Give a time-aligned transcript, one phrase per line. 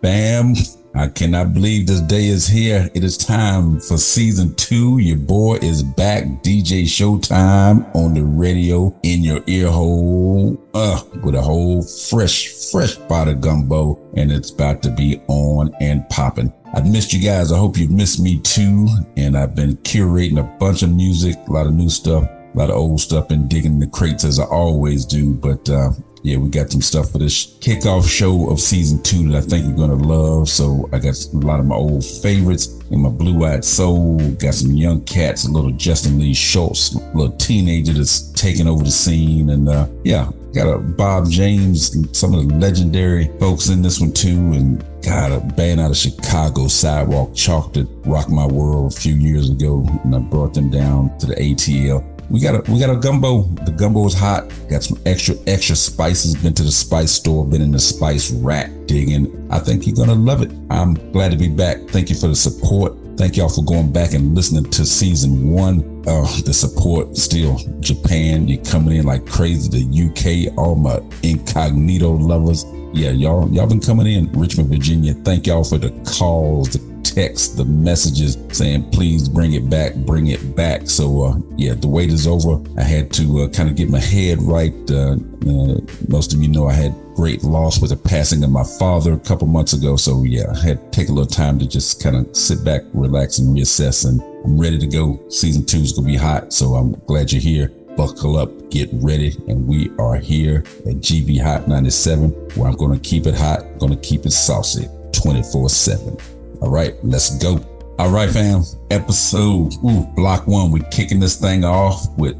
[0.00, 0.54] Bam.
[0.94, 2.90] I cannot believe this day is here.
[2.94, 4.98] It is time for season two.
[4.98, 6.24] Your boy is back.
[6.42, 10.56] DJ Showtime on the radio in your ear hole.
[10.74, 14.00] Uh, with a whole fresh, fresh pot of gumbo.
[14.16, 16.52] And it's about to be on and popping.
[16.74, 17.52] I've missed you guys.
[17.52, 18.88] I hope you've missed me too.
[19.16, 22.70] And I've been curating a bunch of music, a lot of new stuff, a lot
[22.70, 25.34] of old stuff, and digging the crates as I always do.
[25.34, 25.90] But uh,
[26.22, 29.66] yeah, we got some stuff for this kickoff show of season two that I think
[29.66, 30.48] you're gonna love.
[30.48, 34.18] So I got a lot of my old favorites in my blue eyed soul.
[34.34, 38.84] Got some young cats, a little Justin Lee Schultz, a little teenager that's taking over
[38.84, 43.82] the scene, and uh, yeah, got a Bob James, some of the legendary folks in
[43.82, 48.46] this one too, and got a band out of Chicago, Sidewalk Chalk, that rocked my
[48.46, 52.54] world a few years ago, and I brought them down to the ATL we got
[52.54, 53.42] a we got a gumbo.
[53.64, 54.50] The gumbo is hot.
[54.68, 56.36] Got some extra extra spices.
[56.36, 57.44] Been to the spice store.
[57.44, 59.48] Been in the spice rack digging.
[59.50, 60.52] I think you're gonna love it.
[60.70, 61.88] I'm glad to be back.
[61.88, 62.94] Thank you for the support.
[63.16, 66.04] Thank y'all for going back and listening to season one.
[66.06, 68.46] Uh, the support still Japan.
[68.48, 69.68] You're coming in like crazy.
[69.68, 72.64] The UK, all my incognito lovers.
[72.92, 74.30] Yeah, y'all y'all been coming in.
[74.32, 75.14] Richmond, Virginia.
[75.14, 80.28] Thank y'all for the calls, the text, the messages saying, please bring it back, bring
[80.28, 80.88] it back.
[80.88, 82.60] So, uh, yeah, the wait is over.
[82.78, 84.74] I had to uh, kind of get my head right.
[84.90, 88.64] Uh, uh, most of you know I had great loss with the passing of my
[88.64, 89.96] father a couple months ago.
[89.96, 92.82] So, yeah, I had to take a little time to just kind of sit back,
[92.92, 94.08] relax, and reassess.
[94.08, 95.20] And I'm ready to go.
[95.28, 96.52] Season two is going to be hot.
[96.52, 101.42] So, I'm glad you're here buckle up, get ready, and we are here at GV
[101.42, 105.68] Hot 97, where I'm going to keep it hot, going to keep it saucy 24
[105.68, 106.39] 7.
[106.62, 107.58] All right, let's go.
[107.98, 108.64] All right, fam.
[108.90, 110.70] Episode ooh, block one.
[110.70, 112.36] We're kicking this thing off with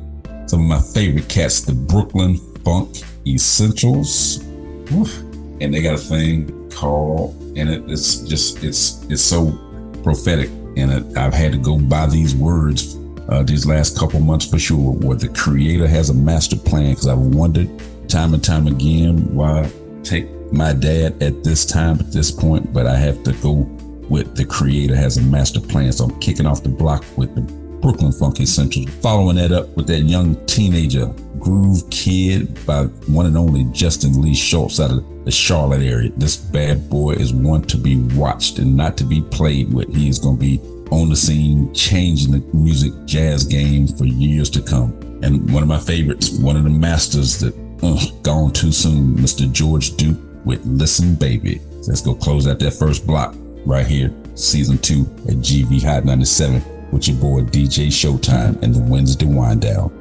[0.46, 4.42] some of my favorite cats, the Brooklyn Funk Essentials.
[4.42, 9.52] And they got a thing called, and it, it's just it's it's so
[10.02, 10.50] prophetic.
[10.76, 12.98] And it, I've had to go by these words
[13.30, 16.91] uh, these last couple months for sure, where the creator has a master plan.
[16.91, 17.70] Because I've wondered
[18.06, 19.70] time and time again why
[20.02, 23.69] take my dad at this time, at this point, but I have to go
[24.10, 25.93] with the creator has a master plan.
[25.93, 27.41] So I'm kicking off the block with the
[27.81, 28.91] Brooklyn Funk Essentials.
[28.97, 31.06] Following that up with that young teenager
[31.38, 36.10] groove kid by one and only Justin Lee Schultz out of the Charlotte area.
[36.16, 39.94] This bad boy is one to be watched and not to be played with.
[39.94, 40.60] He is going to be
[40.91, 44.91] on the scene, changing the music jazz game for years to come.
[45.22, 49.50] And one of my favorites, one of the masters that uh, gone too soon, Mr.
[49.50, 51.60] George Duke with Listen Baby.
[51.87, 53.34] Let's go close out that first block
[53.66, 58.81] right here, season two at GV Hot 97 with your boy DJ Showtime and the
[58.81, 60.00] Wednesday Wind Down.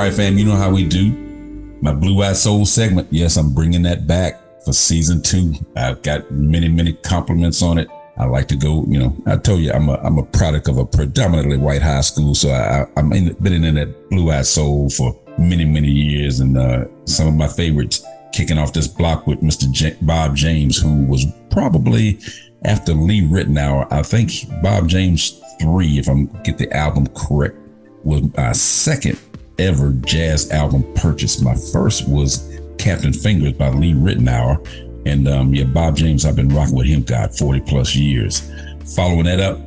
[0.00, 1.12] Right, fam, you know how we do.
[1.80, 3.06] My Blue Eyed Soul segment.
[3.10, 5.52] Yes, I'm bringing that back for season two.
[5.76, 7.88] I've got many, many compliments on it.
[8.16, 10.78] I like to go, you know, I told you I'm a, I'm a product of
[10.78, 12.34] a predominantly white high school.
[12.34, 16.40] So I, I'm in, been in that Blue Eyed Soul for many, many years.
[16.40, 19.70] And uh, some of my favorites kicking off this block with Mr.
[19.70, 22.18] J- Bob James, who was probably
[22.64, 24.30] after Lee Ritenour, I think
[24.62, 27.56] Bob James 3, if I'm get the album correct,
[28.02, 29.18] was my second
[29.58, 31.40] ever jazz album purchase.
[31.40, 34.66] My first was Captain Fingers by Lee Ritenour.
[35.06, 38.50] And um, yeah, Bob James, I've been rocking with him, God, 40 plus years.
[38.96, 39.58] Following that up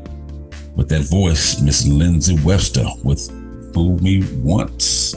[0.75, 3.29] with that voice, Miss Lindsey Webster with
[3.73, 5.13] Fool Me Once.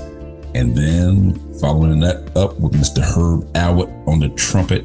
[0.55, 3.03] And then following that up with Mr.
[3.03, 4.85] Herb Alpert on the trumpet.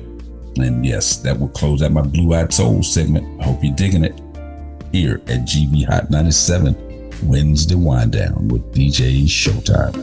[0.58, 3.42] And yes, that will close out my Blue Eyed Soul segment.
[3.42, 4.22] I hope you're digging it
[4.92, 6.85] here at GV Hot 97
[7.24, 9.94] Wednesday Wind Down with DJ Showtime.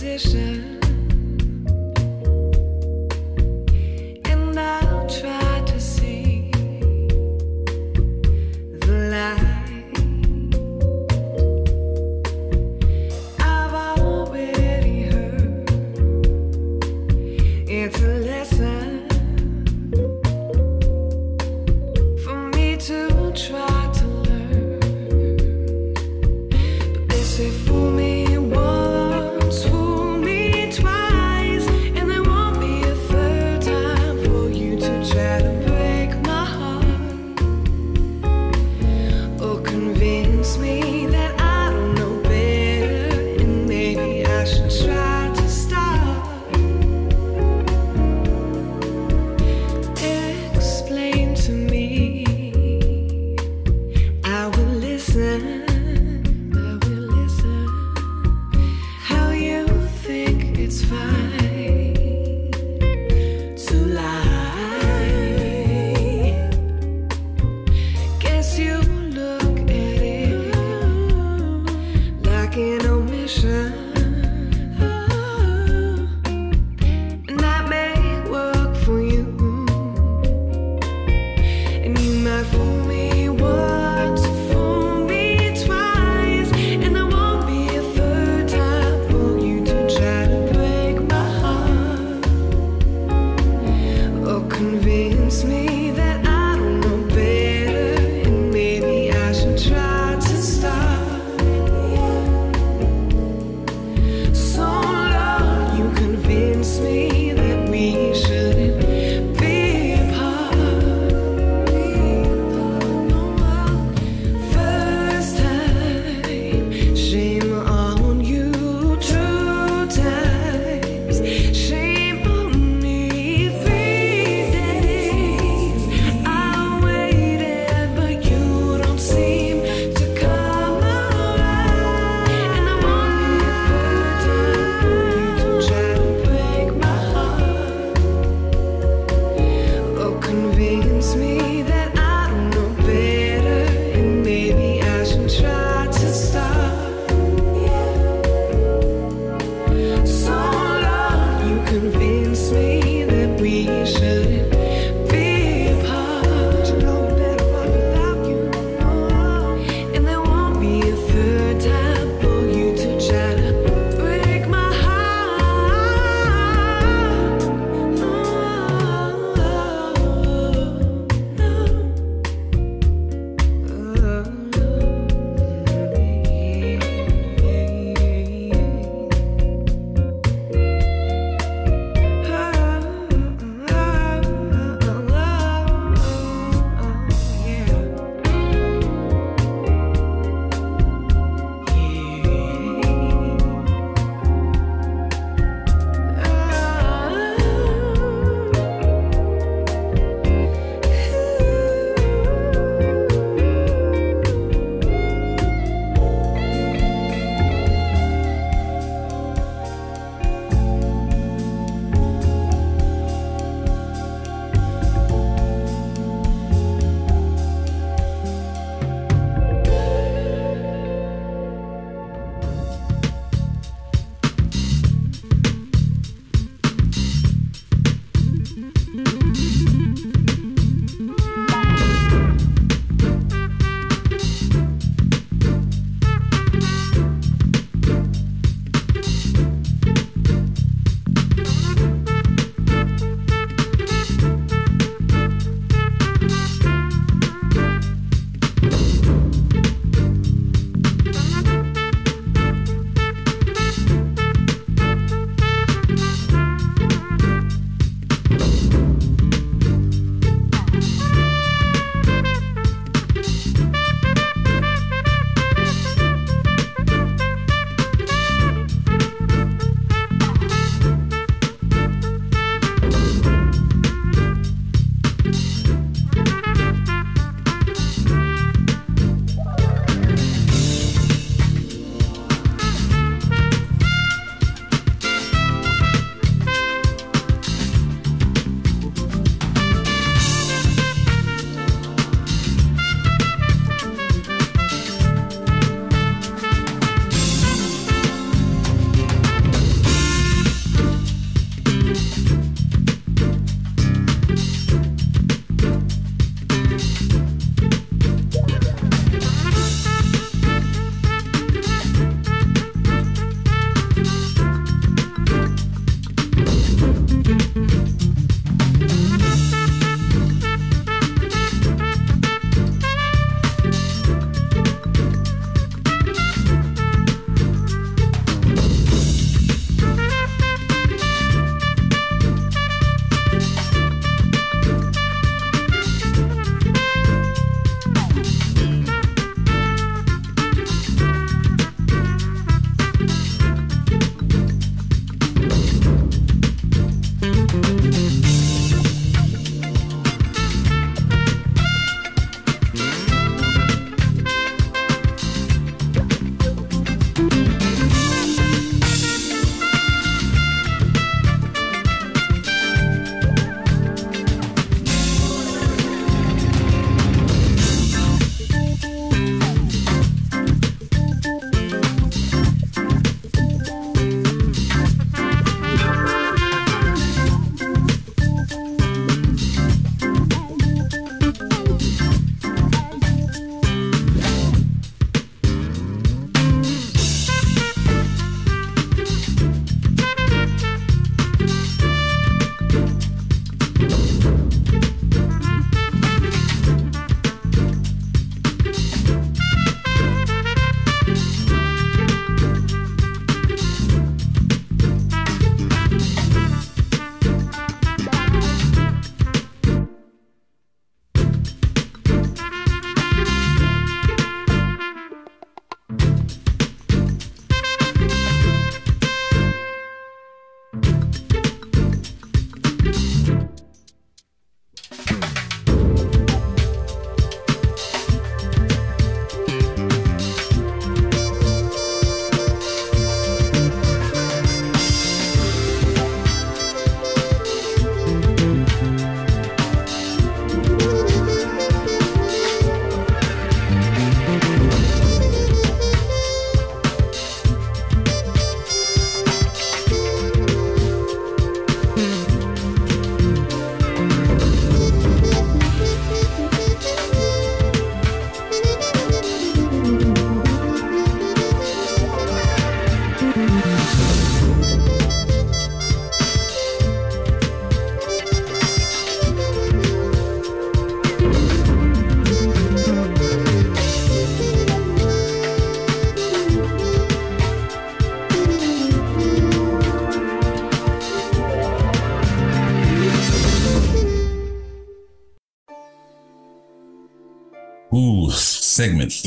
[0.00, 0.77] 人生。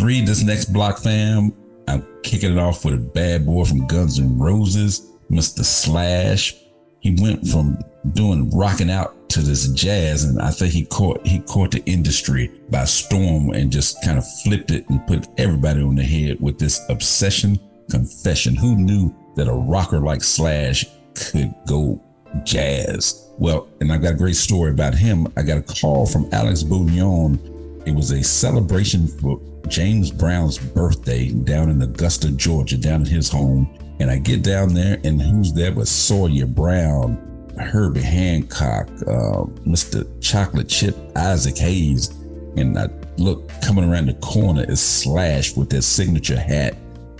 [0.01, 1.53] Three, this next block fam.
[1.87, 5.63] I'm kicking it off with a bad boy from Guns N' Roses, Mr.
[5.63, 6.55] Slash.
[7.01, 7.77] He went from
[8.13, 12.49] doing rocking out to this jazz, and I think he caught he caught the industry
[12.71, 16.57] by storm and just kind of flipped it and put everybody on the head with
[16.57, 17.59] this obsession
[17.91, 18.55] confession.
[18.55, 20.83] Who knew that a rocker like Slash
[21.13, 22.03] could go
[22.43, 23.29] jazz?
[23.37, 25.27] Well, and I got a great story about him.
[25.37, 27.50] I got a call from Alex Bugnon
[27.85, 33.29] it was a celebration for James Brown's birthday down in Augusta, Georgia, down at his
[33.29, 33.77] home.
[33.99, 37.17] And I get down there, and who's there but Sawyer Brown,
[37.59, 40.07] Herbie Hancock, uh, Mr.
[40.21, 42.09] Chocolate Chip, Isaac Hayes.
[42.57, 46.75] And I look coming around the corner is Slash with their signature hat,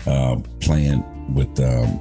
[0.05, 1.99] uh, playing with um,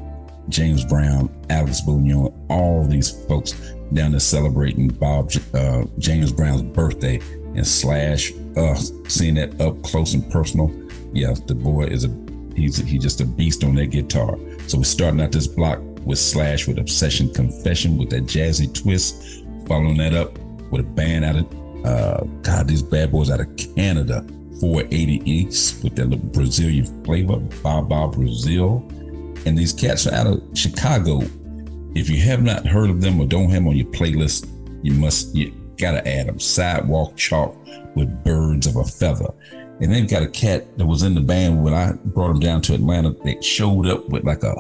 [0.49, 3.53] James Brown, Alex Bugnon, all these folks
[3.93, 7.21] down there celebrating Bob uh, James Brown's birthday
[7.55, 8.75] and Slash uh,
[9.09, 10.71] seeing that up close and personal,
[11.13, 12.11] yeah, the boy is a
[12.55, 14.39] he's he's just a beast on that guitar.
[14.67, 19.45] So we're starting out this block with Slash with Obsession Confession with that jazzy twist,
[19.67, 20.39] following that up
[20.71, 24.25] with a band out of uh, God, these bad boys out of Canada,
[24.61, 28.87] 480 East with that little Brazilian flavor, Bob Brazil.
[29.47, 31.23] And these cats are out of Chicago.
[31.95, 34.49] If you have not heard of them or don't have them on your playlist,
[34.83, 36.39] you must you gotta add them.
[36.39, 37.57] Sidewalk Chalk
[37.95, 39.33] with birds of a feather.
[39.81, 42.61] And they've got a cat that was in the band when I brought him down
[42.63, 43.11] to Atlanta.
[43.25, 44.55] They showed up with like a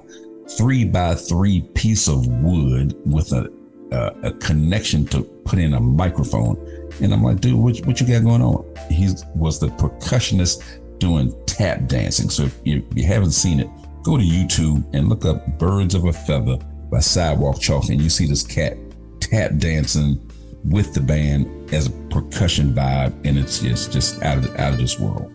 [0.56, 3.52] three by three piece of wood with a
[3.92, 6.56] a, a connection to put in a microphone.
[7.00, 8.64] And I'm like, dude, what, what you got going on?
[8.90, 12.30] He was the percussionist doing tap dancing.
[12.30, 13.68] So if you, if you haven't seen it,
[14.02, 16.56] go to YouTube and look up Birds of a Feather
[16.90, 18.76] by Sidewalk Chalk, and you see this cat
[19.20, 20.29] tap dancing
[20.64, 24.78] with the band as a percussion vibe, and it's just just out of out of
[24.78, 25.32] this world.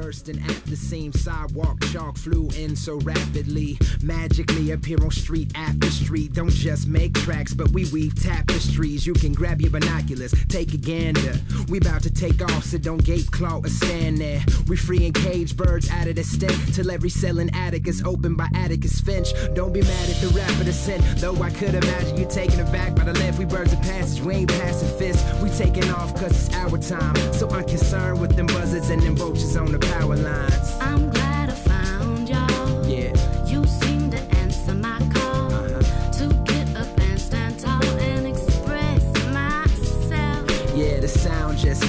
[0.00, 3.78] Bursting at the same Sidewalk chalk flew in so rapidly.
[4.02, 6.32] Magically appear on street after street.
[6.34, 9.06] Don't just make tracks, but we weave tapestries.
[9.06, 11.34] You can grab your binoculars, take a gander.
[11.68, 14.42] We about to take off, so don't gape, claw, or stand there.
[14.66, 18.34] We freeing cage birds out of the stick till every cell in attic is open
[18.34, 19.32] by Atticus Finch.
[19.54, 22.94] Don't be mad at the rapper sin, though I could imagine you taking it back
[22.94, 23.38] by the left.
[23.38, 25.24] We birds of passage, we ain't passing fists.
[25.42, 27.16] We taking off cause it's our time.
[27.32, 30.76] So unconcerned with them buzzards and them vultures on the power lines.
[30.80, 31.17] I'm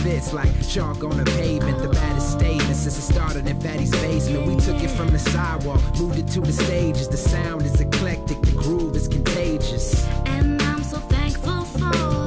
[0.10, 1.78] fits like chalk on the pavement.
[1.80, 4.48] The baddest statement since it started in Fatty's basement.
[4.48, 7.08] We took it from the sidewalk, moved it to the stages.
[7.08, 10.08] The sound is eclectic, the groove is contagious.
[10.26, 12.19] And I'm so thankful for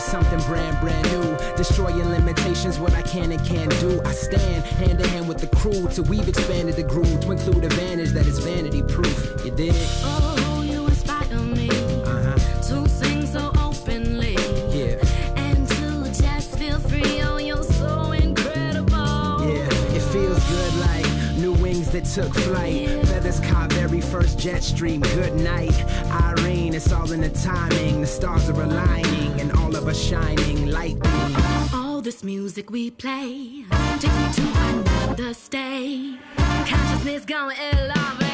[0.00, 1.36] right here is something brand, brand new.
[1.56, 4.00] Destroying limitations, what I can and can't do.
[4.04, 7.64] I stand hand in hand with the crew till we've expanded the groove to include
[7.64, 9.44] advantage that is vanity proof.
[9.44, 9.74] You dig?
[10.02, 11.68] Oh, you inspire me
[12.04, 12.38] Uh huh.
[12.62, 14.34] to sing so openly.
[14.70, 14.96] Yeah.
[15.36, 19.46] And to just feel free, oh, you're so incredible.
[19.46, 22.88] Yeah, it feels good like new wings that took flight.
[23.06, 25.00] Feathers caught very first jet stream.
[25.00, 25.74] Good night,
[26.40, 26.74] Irene.
[26.74, 28.00] It's all in the timing.
[28.00, 31.36] The stars are aligning, and all of us shining lightning.
[31.74, 33.64] All this music we play
[33.98, 36.18] takes me to another state.
[36.66, 38.29] Consciousness gonna elevate.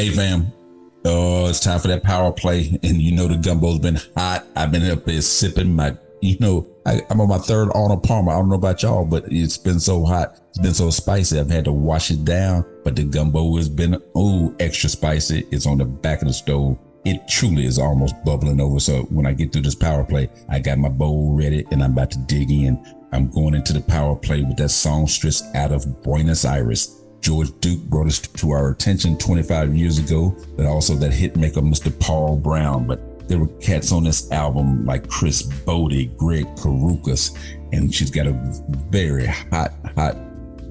[0.00, 0.50] Hey fam,
[1.04, 4.46] oh, it's time for that power play, and you know the gumbo's been hot.
[4.56, 8.32] I've been up there sipping my, you know, I, I'm on my third Arnold Palmer.
[8.32, 11.38] I don't know about y'all, but it's been so hot, it's been so spicy.
[11.38, 15.46] I've had to wash it down, but the gumbo has been oh extra spicy.
[15.50, 16.78] It's on the back of the stove.
[17.04, 18.80] It truly is almost bubbling over.
[18.80, 21.92] So when I get through this power play, I got my bowl ready, and I'm
[21.92, 22.82] about to dig in.
[23.12, 26.99] I'm going into the power play with that songstress out of Buenos Aires.
[27.20, 31.60] George Duke brought us to our attention 25 years ago, but also that hit maker,
[31.60, 31.96] Mr.
[32.00, 32.86] Paul Brown.
[32.86, 37.36] But there were cats on this album like Chris Botti, Greg Karukas,
[37.72, 38.32] and she's got a
[38.88, 40.16] very hot, hot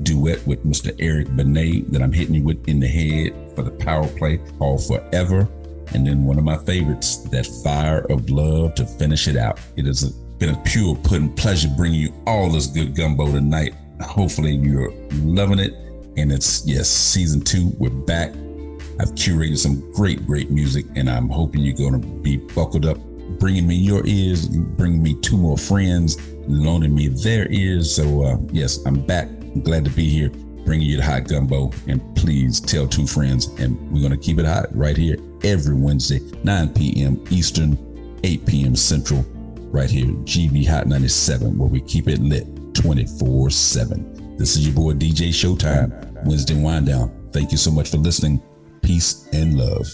[0.03, 0.95] duet with Mr.
[0.99, 4.85] Eric Benet that I'm hitting you with in the head for the power play called
[4.85, 5.47] Forever.
[5.93, 9.59] And then one of my favorites, that Fire of Love to finish it out.
[9.75, 13.73] It has been a pure pudding pleasure bringing you all this good gumbo tonight.
[14.01, 15.73] Hopefully you're loving it.
[16.19, 18.31] And it's, yes, season two, we're back.
[18.99, 22.97] I've curated some great, great music, and I'm hoping you're going to be buckled up,
[23.39, 27.95] bringing me your ears, bringing me two more friends, loaning me their ears.
[27.95, 29.29] So, uh, yes, I'm back.
[29.29, 30.29] I'm glad to be here,
[30.65, 31.71] bringing you the hot gumbo.
[31.87, 35.15] And please tell two friends, and we're going to keep it hot right here
[35.45, 37.23] every Wednesday, 9 p.m.
[37.29, 38.75] Eastern, 8 p.m.
[38.75, 39.21] Central,
[39.71, 42.45] right here, GV Hot 97, where we keep it lit
[42.75, 44.35] 24 7.
[44.39, 47.29] This is your boy DJ Showtime, Wednesday Wind Down.
[47.31, 48.41] Thank you so much for listening.
[48.81, 49.87] Peace and love.